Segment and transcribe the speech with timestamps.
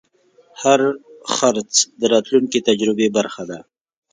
[0.61, 0.81] هر
[1.35, 3.59] خرڅ د راتلونکي تجربې برخه ده.